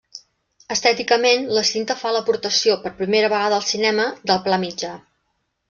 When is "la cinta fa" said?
1.57-2.15